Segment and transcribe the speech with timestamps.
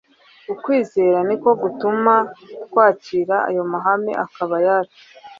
[0.53, 2.13] Ukwizera ni ko gutuma
[2.67, 4.99] twakira ayo mahame akaba ayacu.